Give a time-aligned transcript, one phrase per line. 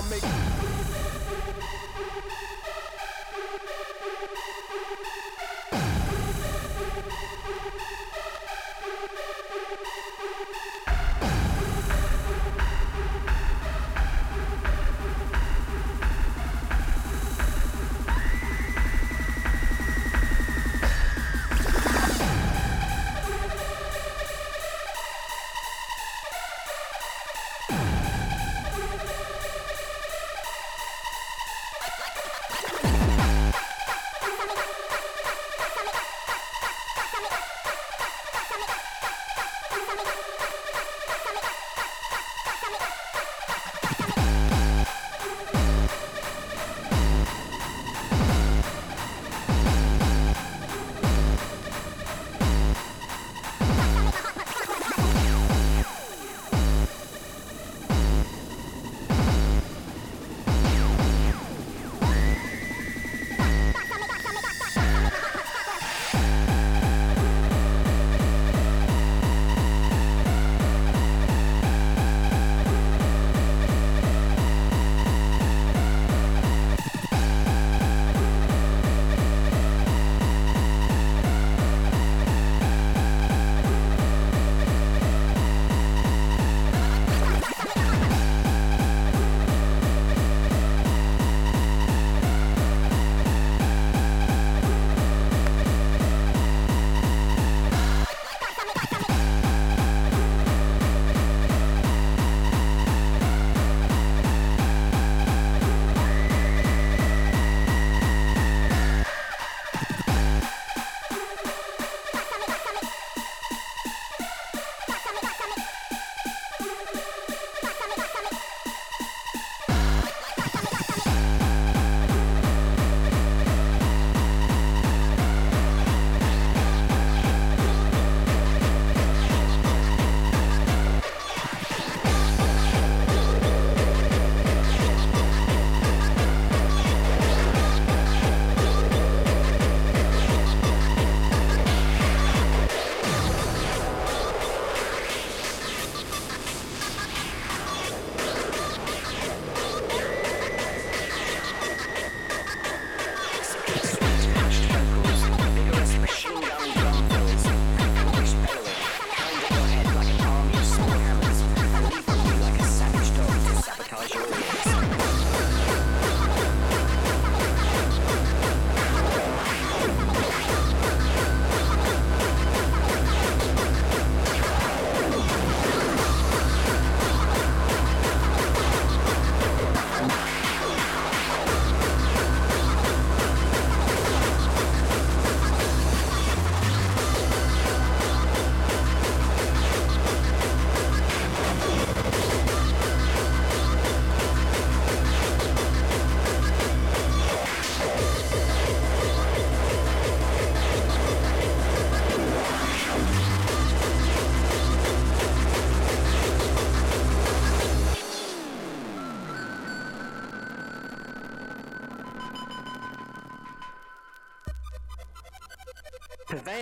[0.00, 0.37] stomach.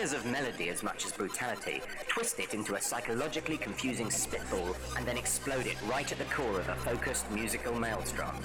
[0.07, 5.05] Purveyors of melody as much as brutality twist it into a psychologically confusing spitball and
[5.05, 8.37] then explode it right at the core of a focused musical maelstrom.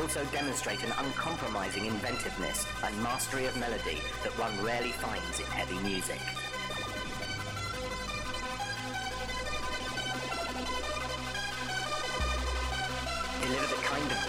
[0.00, 5.78] Also demonstrate an uncompromising inventiveness and mastery of melody that one rarely finds in heavy
[5.86, 6.20] music.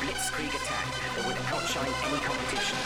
[0.02, 2.78] Blitzkrieg attack that would outshine any competition.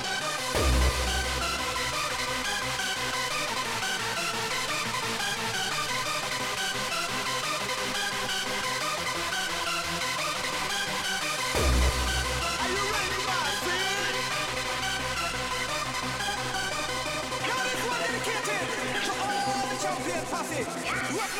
[21.11, 21.34] You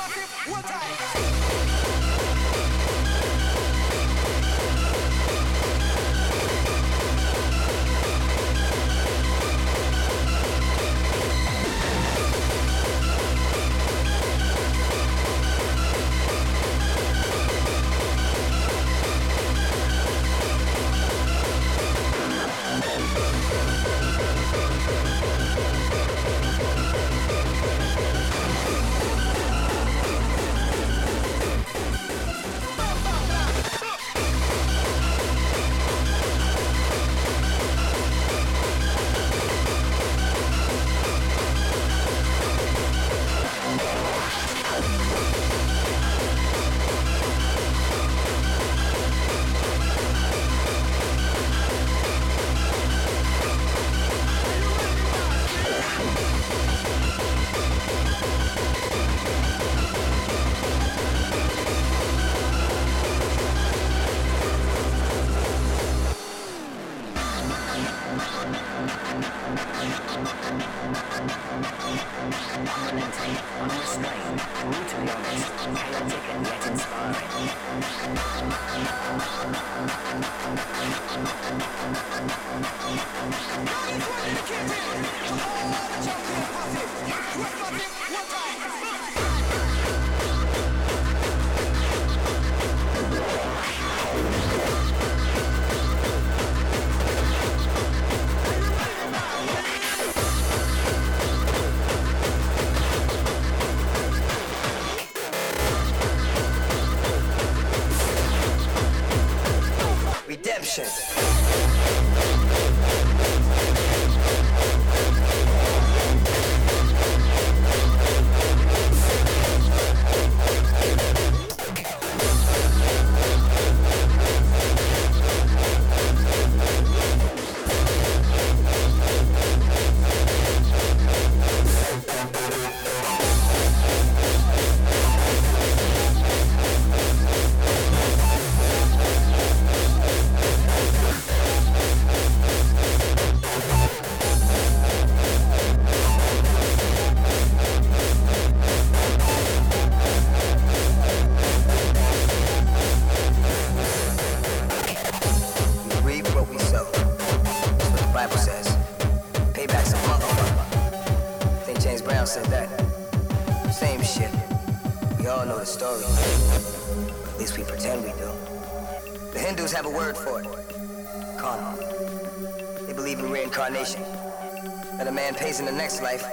[175.18, 176.24] in the next life,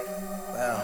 [0.51, 0.77] well.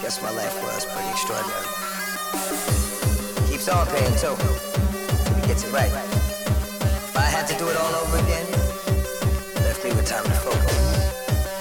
[0.00, 1.66] Guess my life was pretty extraordinary.
[3.50, 4.36] Keeps on paying too.
[5.34, 5.90] He gets it right.
[5.90, 8.46] If I had to do it all over again,
[9.64, 10.78] left me with time to focus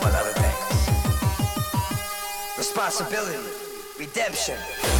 [0.03, 0.87] on other things.
[2.57, 3.39] Responsibility,
[3.97, 4.96] redemption.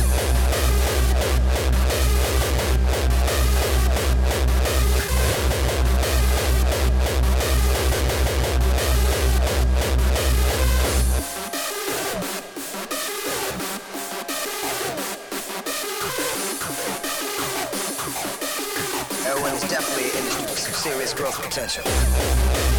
[21.08, 22.77] Serious growth potential.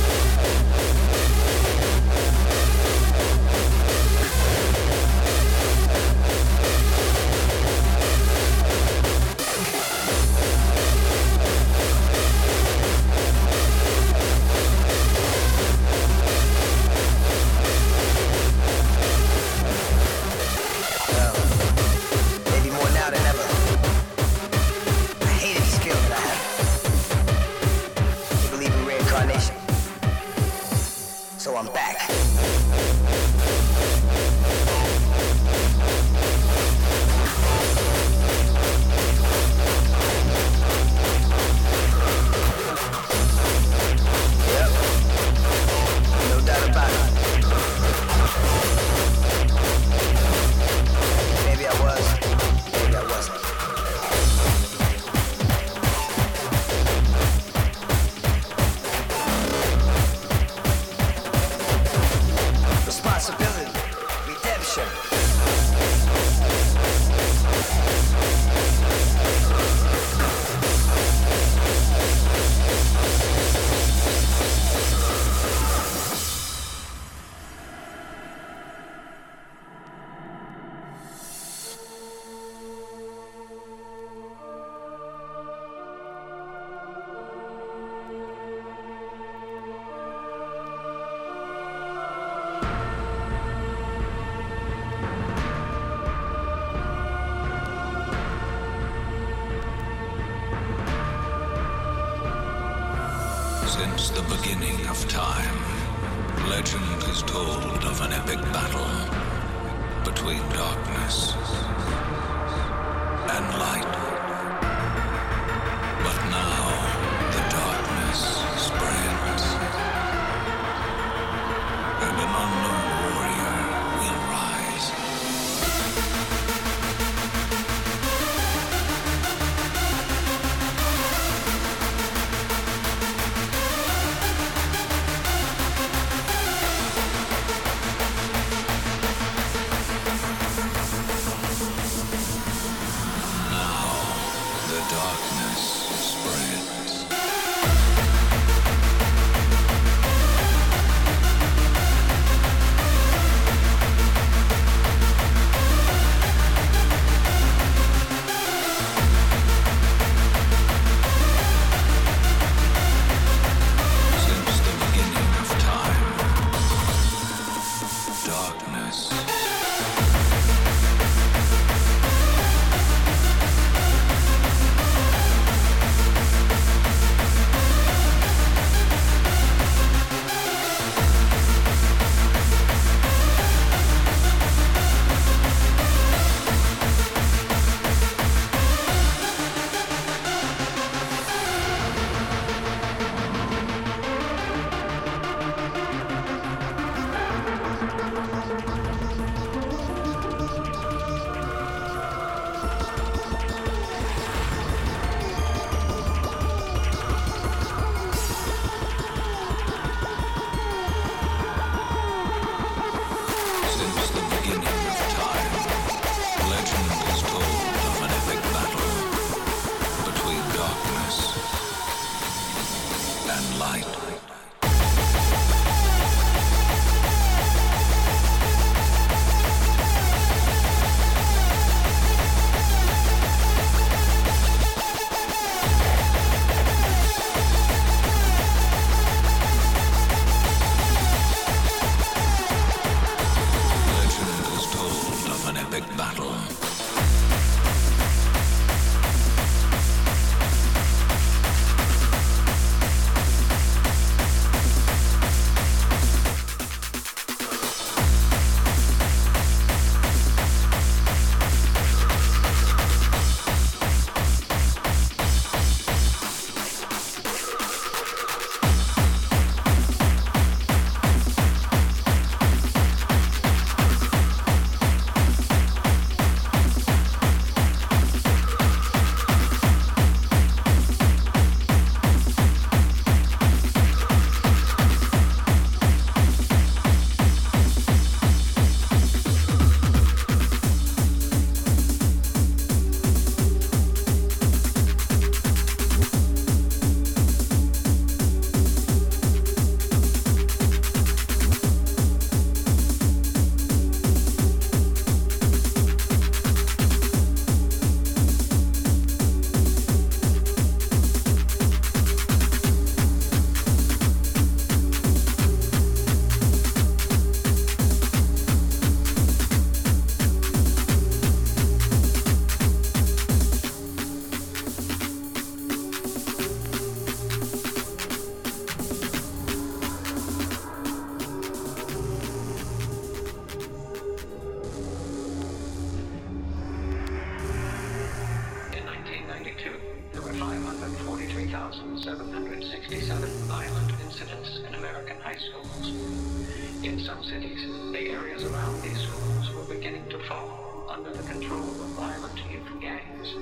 [350.29, 353.33] Fall under the control of violent youth gangs.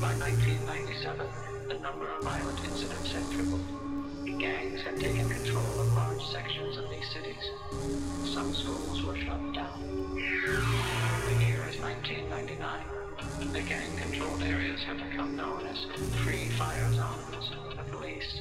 [0.00, 1.24] By 1997,
[1.68, 3.62] the number of violent incidents had tripled.
[4.40, 7.50] Gangs had taken control of large sections of these cities.
[8.34, 9.78] Some schools were shut down.
[10.16, 13.52] The year is 1999.
[13.52, 15.84] The gang-controlled areas have become known as
[16.24, 17.50] free fire zones.
[17.76, 18.40] The police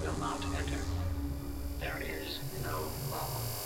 [0.00, 0.80] will not enter.
[1.80, 2.78] There is no
[3.10, 3.57] law.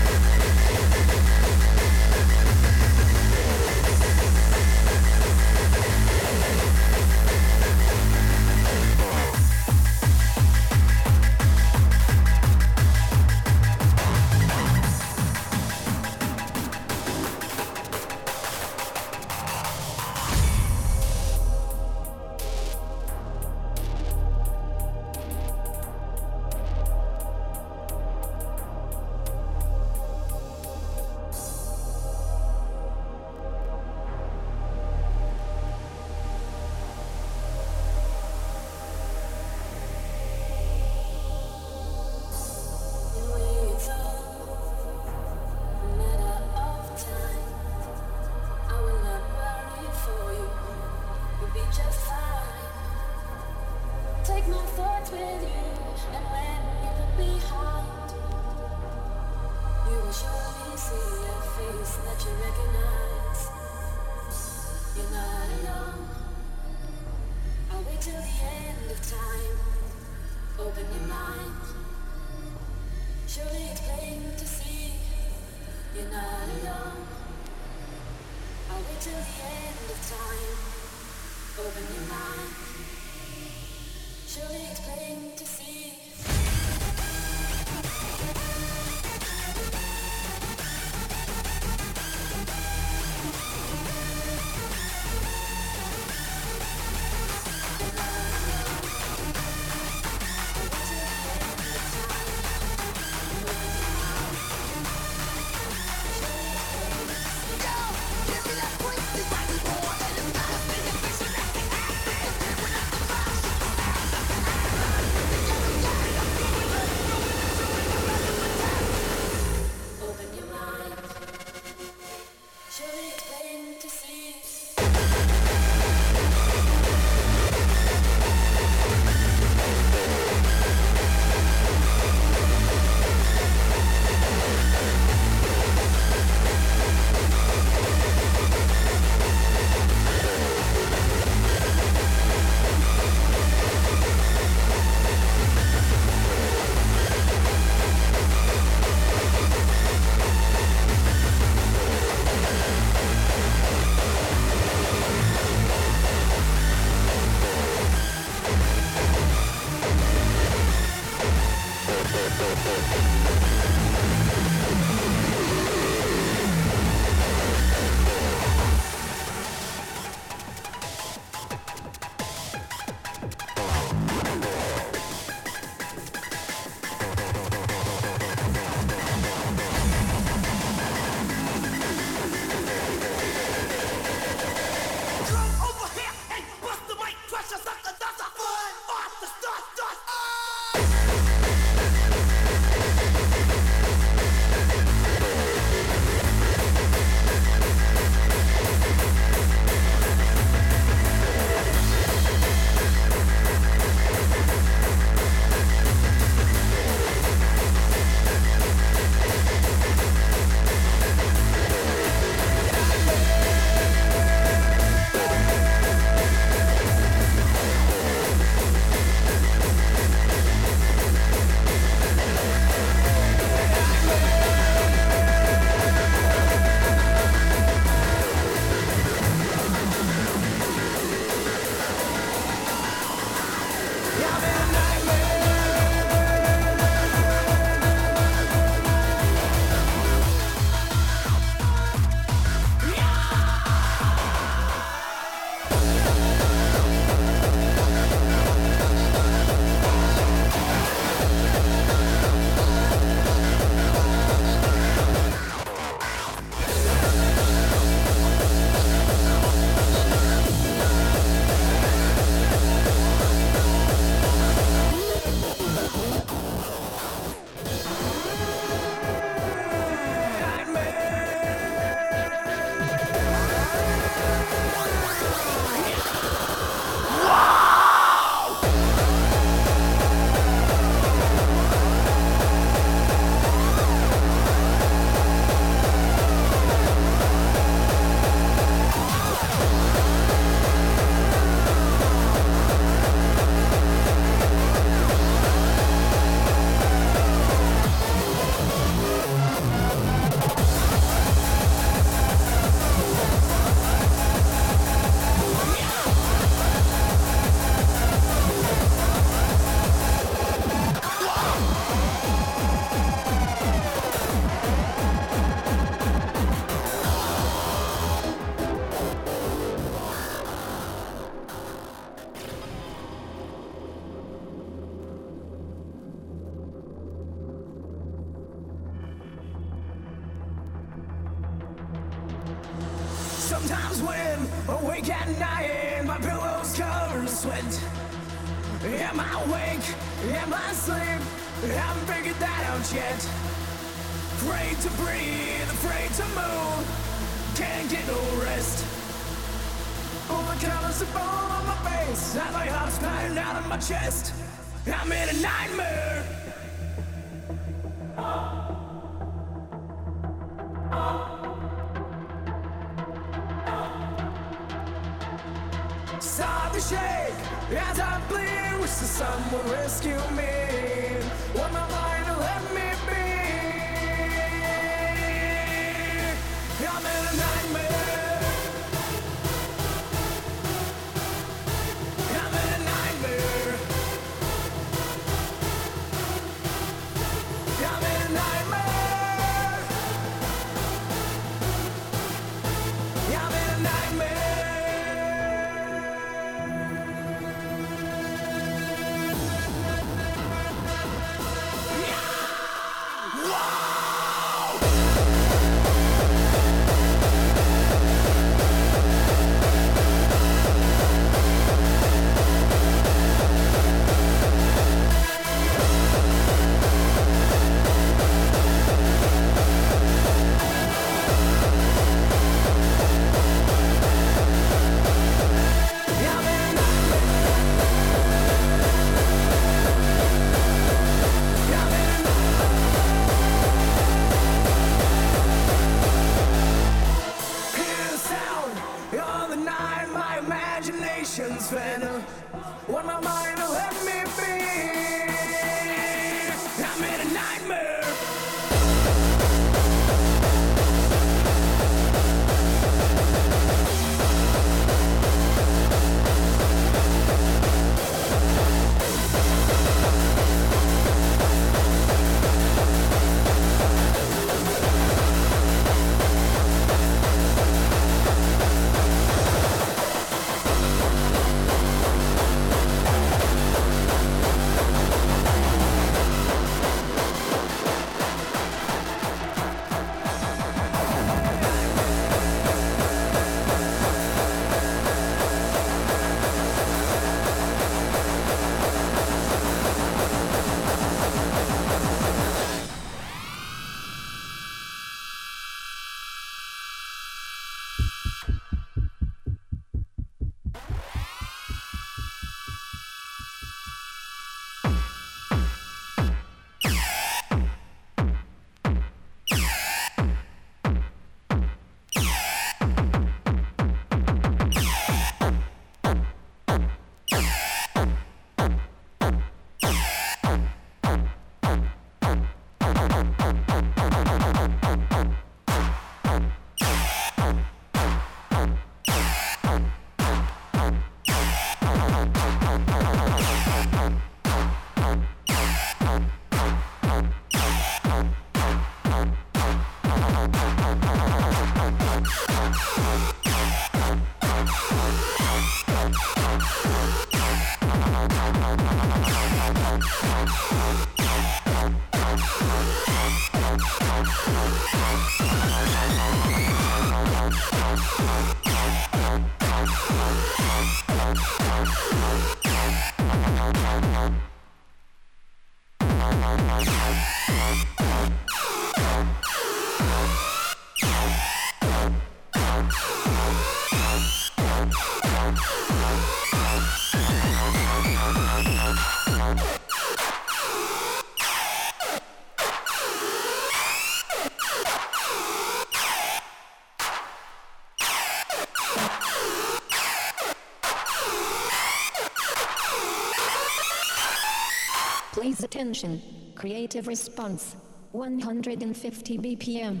[595.76, 596.22] Attention.
[596.54, 597.76] Creative response.
[598.12, 600.00] 150 BPM.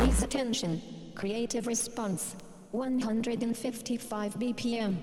[0.00, 0.82] Please attention.
[1.14, 2.34] Creative response.
[2.72, 4.96] 155 BPM.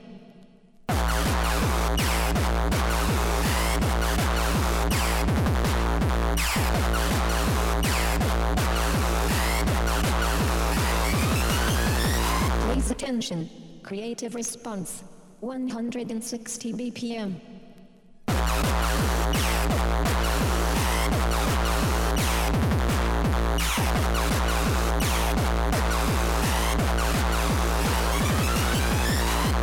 [12.74, 13.50] Please attention.
[13.82, 15.04] Creative response.
[15.40, 17.40] 160 BPM.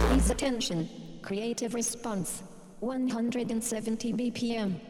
[0.09, 0.89] Please attention.
[1.23, 2.43] Creative response.
[2.81, 4.90] 170 BPM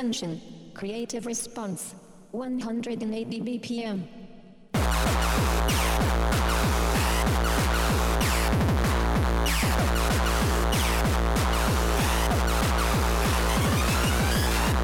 [0.00, 0.40] attention.
[0.74, 1.94] Creative response.
[2.30, 4.06] 180 BPM.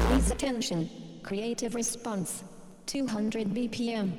[0.07, 0.89] Please attention.
[1.23, 2.43] Creative response.
[2.87, 4.17] 200 BPM.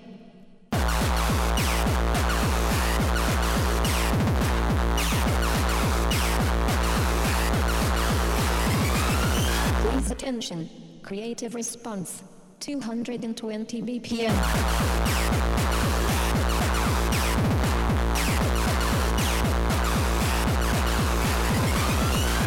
[9.81, 10.68] Please attention,
[11.02, 12.22] creative response,
[12.61, 14.35] 220 BPM.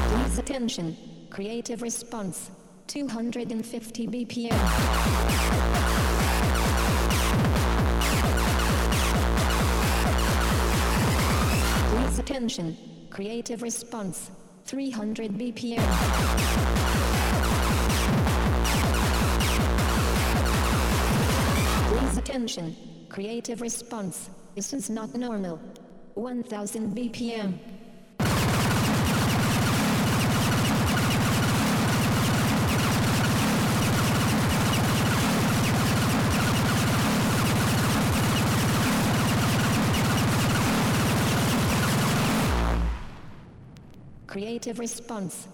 [0.07, 0.95] Please attention,
[1.31, 2.51] creative response,
[2.91, 4.49] 250 BPM.
[11.87, 12.77] Please attention,
[13.09, 14.31] creative response,
[14.65, 15.77] 300 BPM.
[21.87, 22.75] Please attention,
[23.07, 25.61] creative response, this is not normal.
[26.15, 27.57] 1000 BPM.
[44.31, 45.45] Creative response.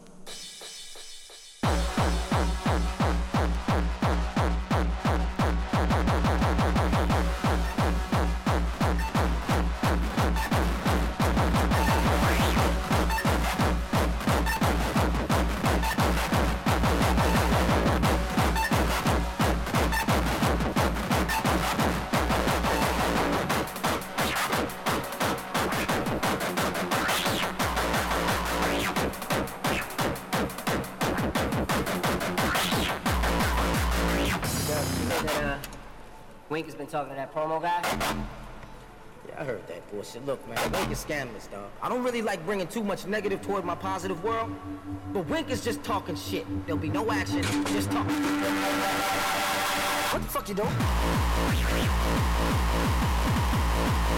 [35.28, 35.58] Uh,
[36.50, 37.82] Wink has been talking to that promo guy?
[39.28, 40.26] Yeah, I heard that bullshit.
[40.26, 41.69] Look, man, Wink is scandalous, dog.
[41.82, 44.56] I don't really like bringing too much negative toward my positive world,
[45.13, 46.45] but Wink is just talking shit.
[46.65, 48.08] There'll be no action, just talk.
[50.13, 52.57] What the fuck you doing?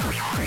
[0.00, 0.42] Yeah,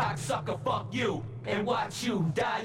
[0.00, 1.22] cocksucker, fuck you.
[1.46, 2.62] And watch you die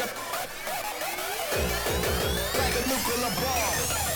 [0.00, 0.08] like
[2.74, 4.09] a nuclear bomb.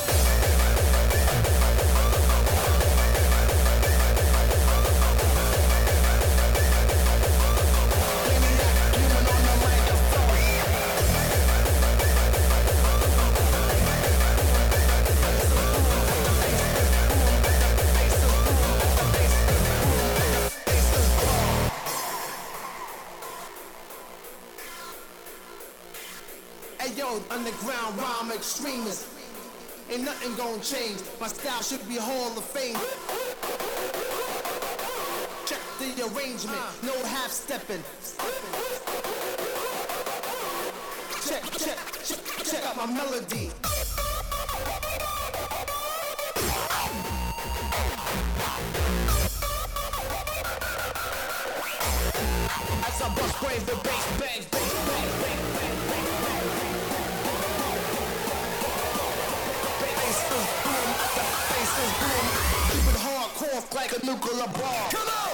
[27.84, 29.06] Underground rhyme extremist.
[29.90, 31.00] Ain't nothing gonna change.
[31.20, 32.76] My style should be Hall of Fame.
[35.46, 36.72] Check the arrangement, uh.
[36.86, 37.82] no half stepping.
[41.28, 43.50] Check, check, check, check out my melody.
[52.86, 55.43] As I bust brains, the bass bangs, bass bang, bang,
[63.84, 64.90] like a nuclear bomb.
[64.90, 65.33] Come on!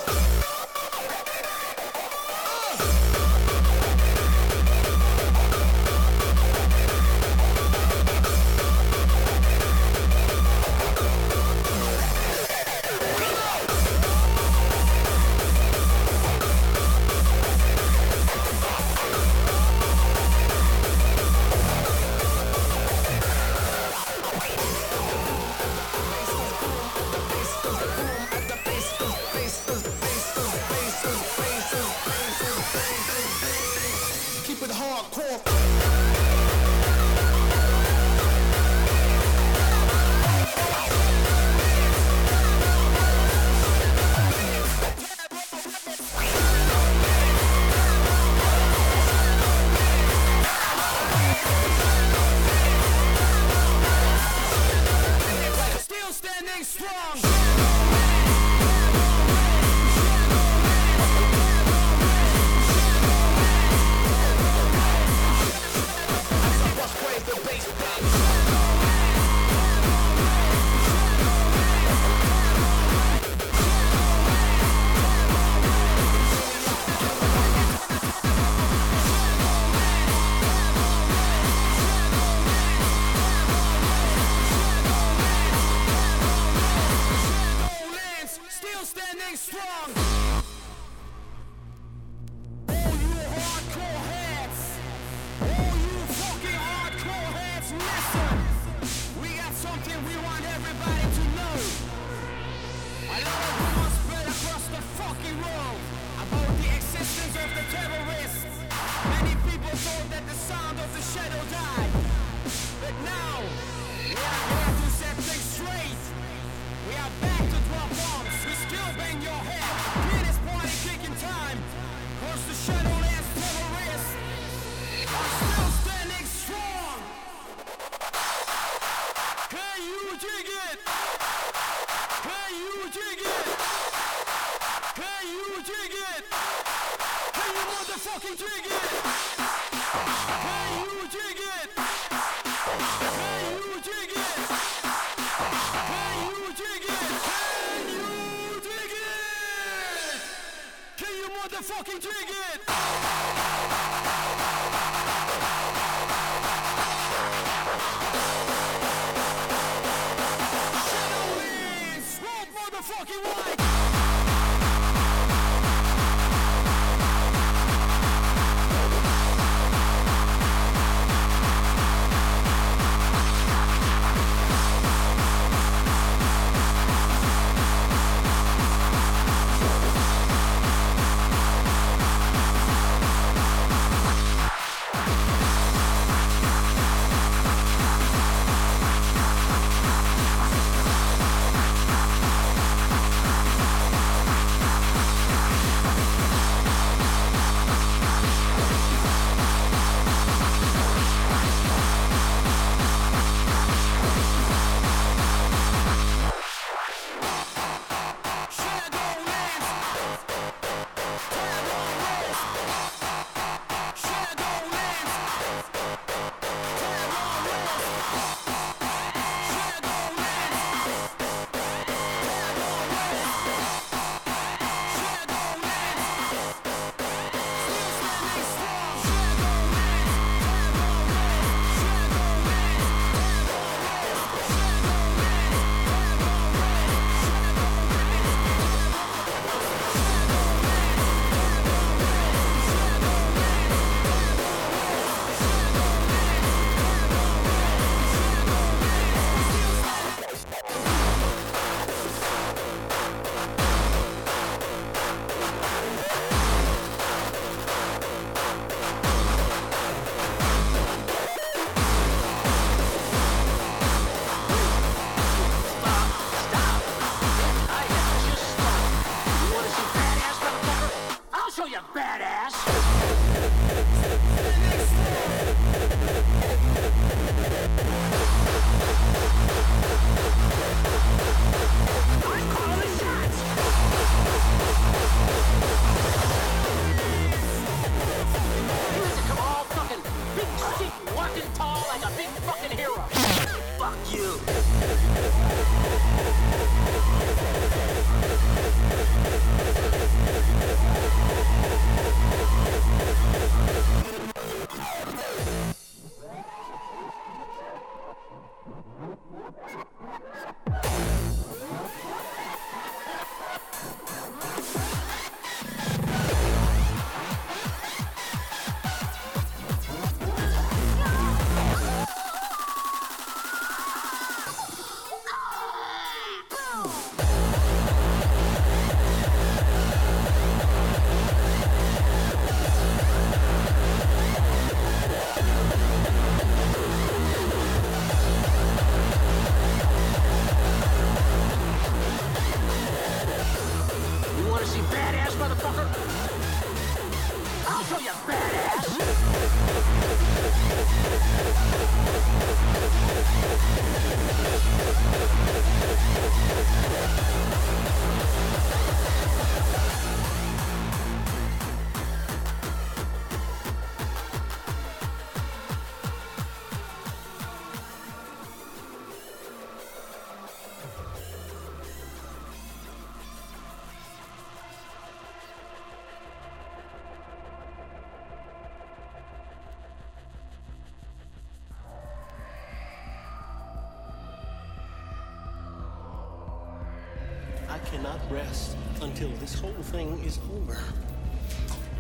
[388.31, 390.79] Rest until this whole thing is over.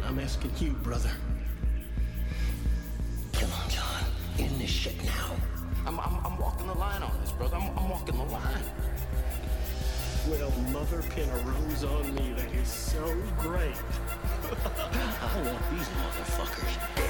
[0.05, 1.11] I'm asking you, brother.
[3.33, 4.05] Come on, John.
[4.39, 5.37] End this shit now.
[5.87, 7.57] I'm, I'm, I'm walking the line on this, brother.
[7.57, 8.65] I'm, I'm walking the line.
[10.29, 12.35] Well, mother pin a rose on me.
[12.37, 13.03] That is so
[13.39, 13.75] great.
[14.53, 17.10] I want these motherfuckers dead.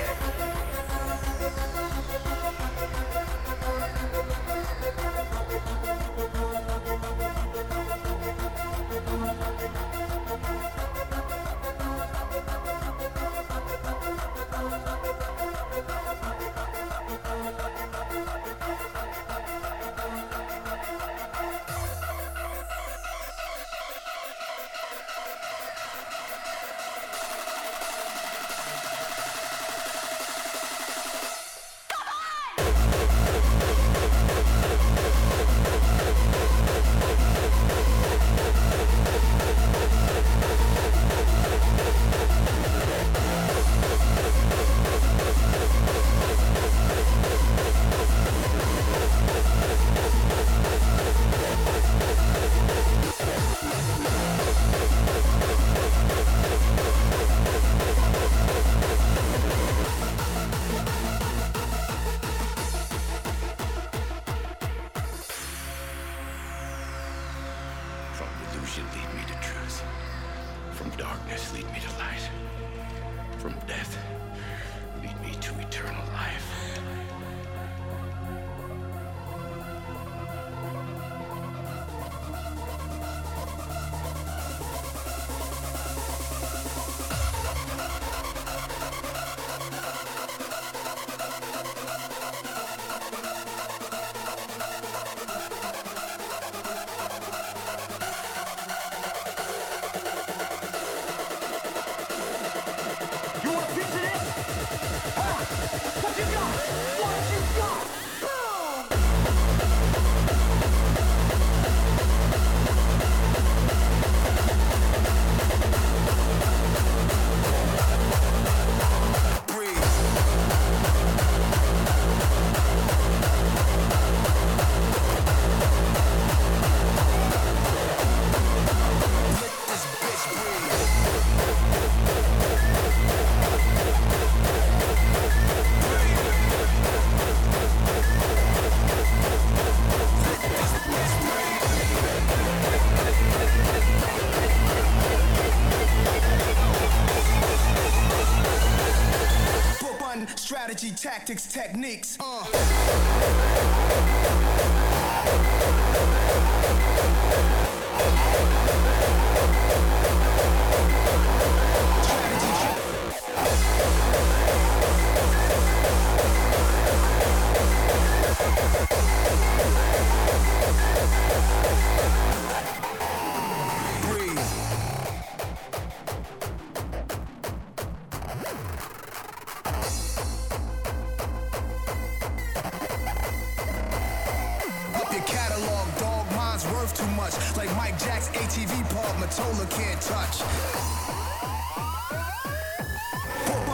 [151.11, 152.17] Tactics, techniques.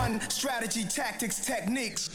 [0.07, 2.09] One, strategy, tactics, techniques.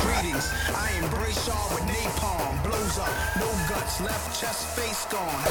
[0.00, 2.62] Greetings, I embrace y'all with napalm.
[2.64, 5.44] Blows up, no guts, left chest, face gone.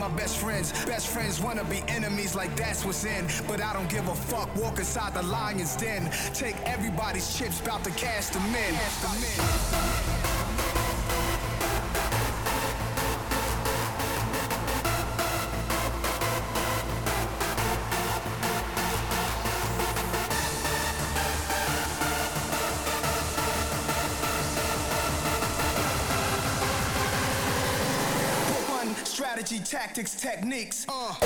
[0.00, 0.72] My best friends.
[0.86, 3.28] Best friends wanna be enemies, like that's what's in.
[3.46, 4.48] But I don't give a fuck.
[4.56, 6.10] Walk inside the lion's den.
[6.32, 8.74] Take everybody's chips, bout to cast them in.
[9.02, 9.89] Them in.
[29.92, 30.86] Tactics, techniques.
[30.88, 31.16] Uh.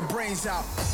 [0.00, 0.89] Your brains out.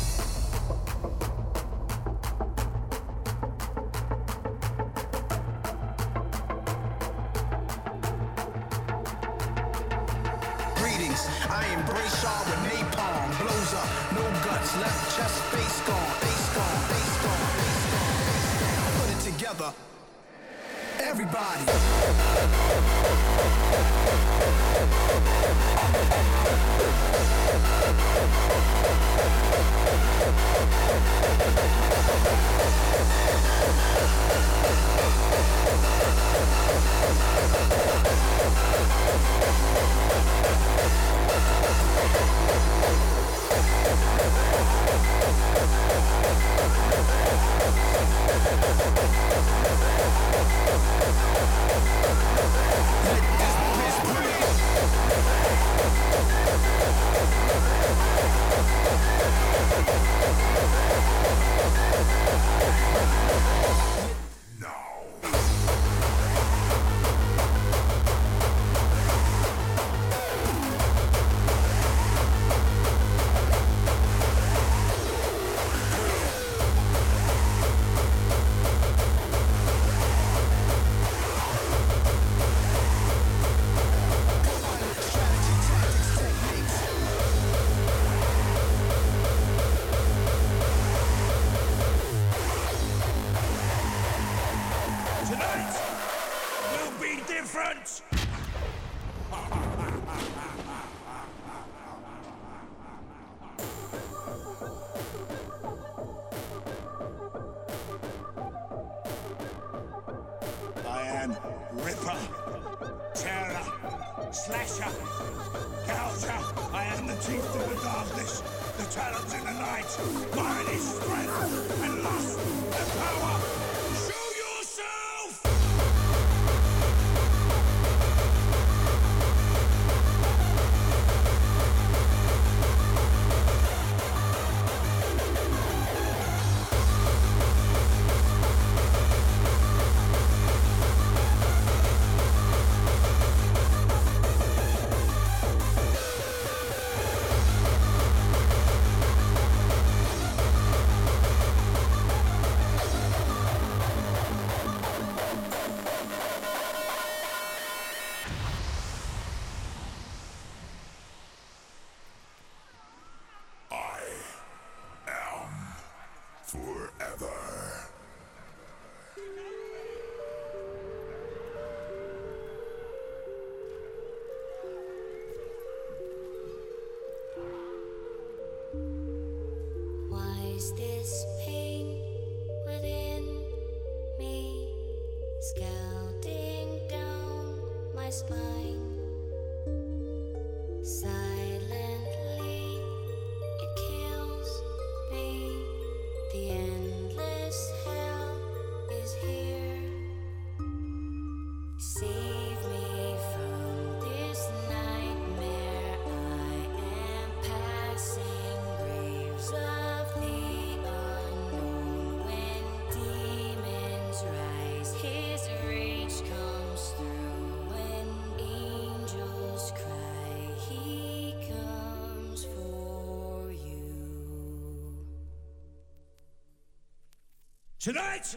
[227.79, 228.35] Tonight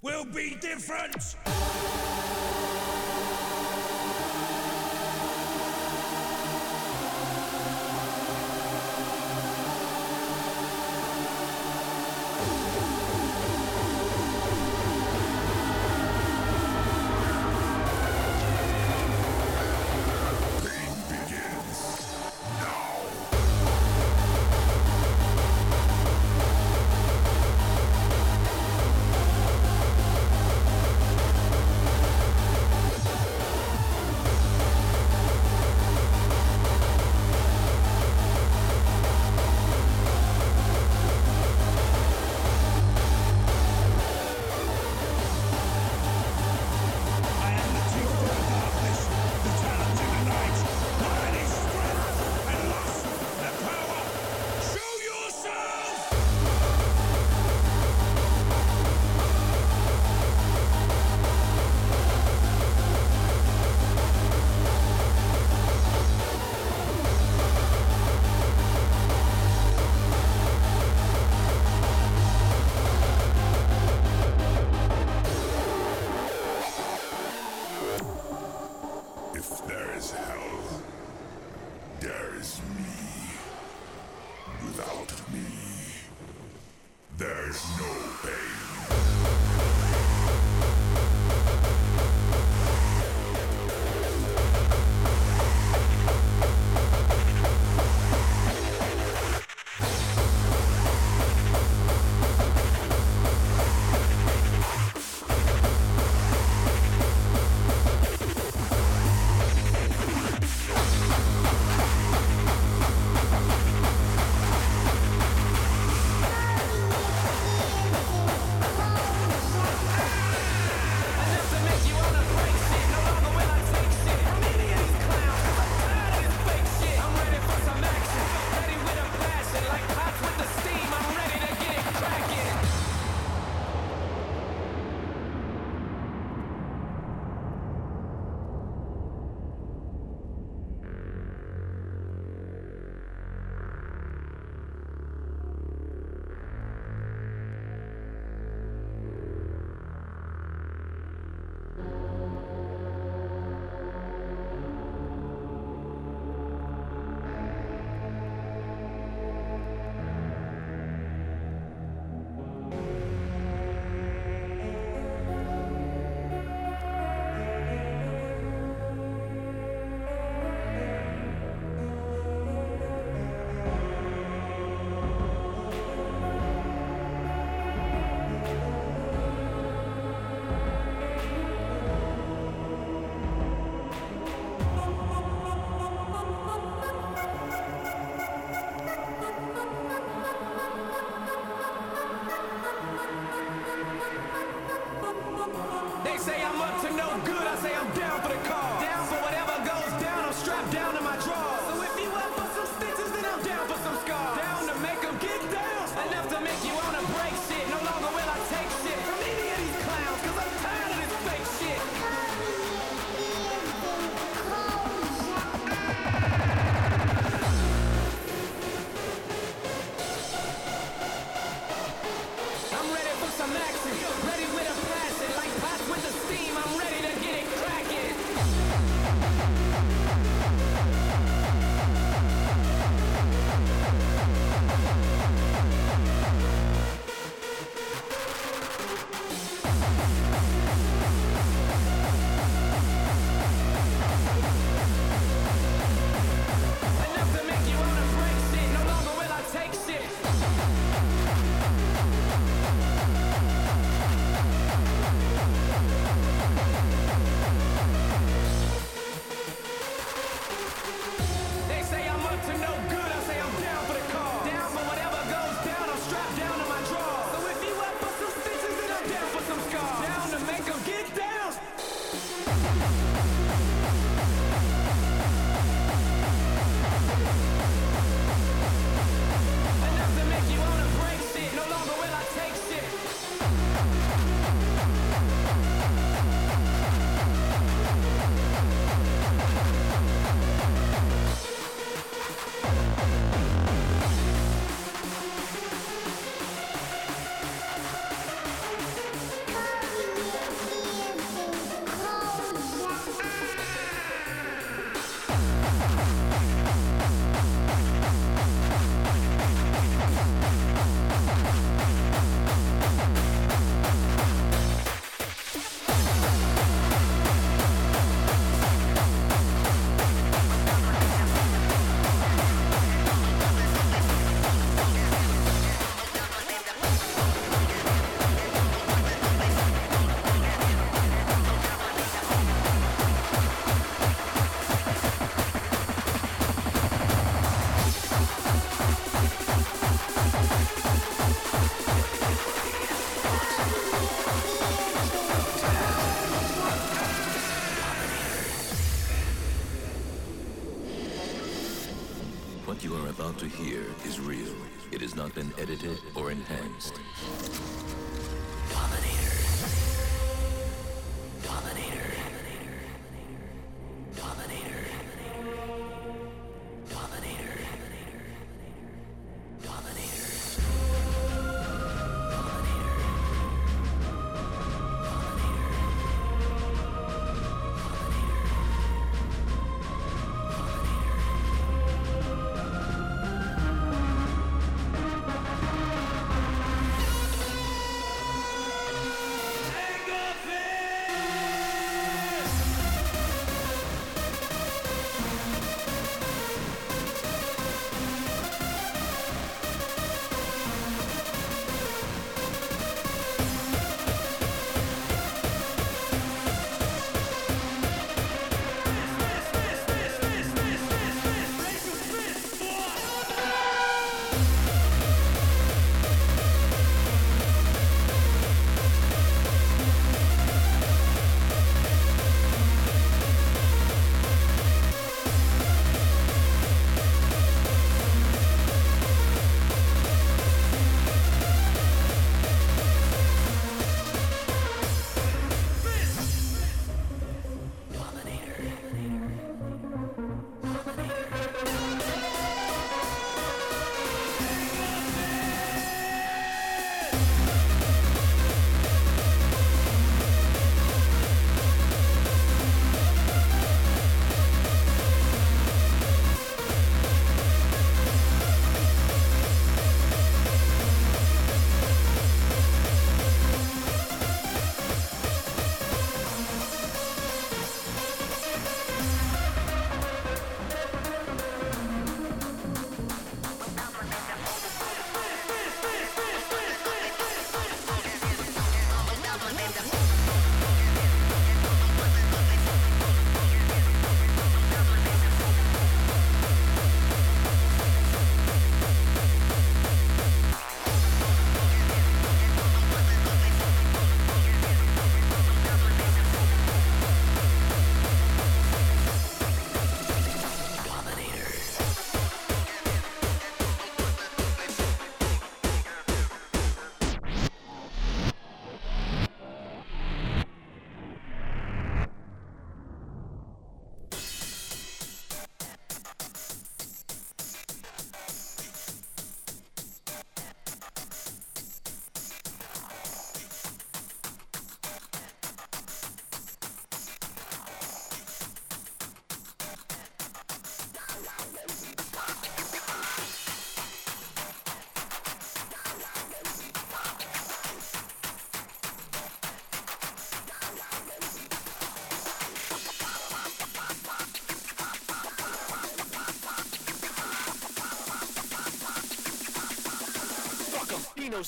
[0.00, 1.34] will be different.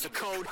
[0.02, 0.46] the code.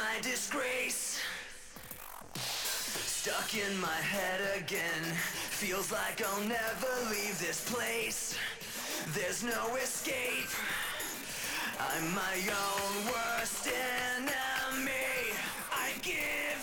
[0.00, 1.20] my disgrace.
[2.34, 5.02] Stuck in my head again.
[5.60, 8.34] Feels like I'll never leave this place.
[9.14, 10.52] There's no escape.
[11.78, 15.36] I'm my own worst enemy.
[15.70, 16.59] I give.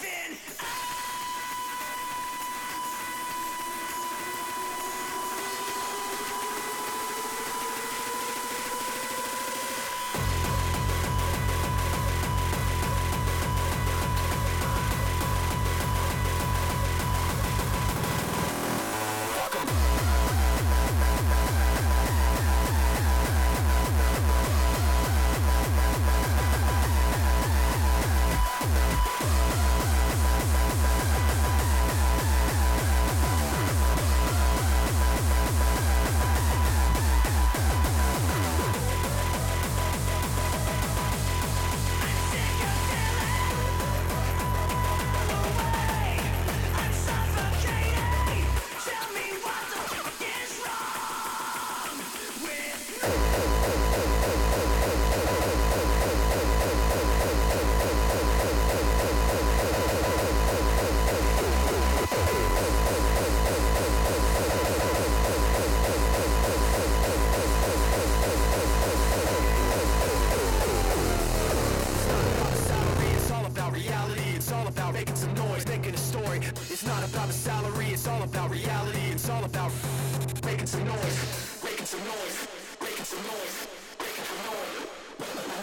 [80.73, 82.47] making some noise, making some noise,
[82.81, 83.67] making some noise,
[83.99, 85.56] making some noise.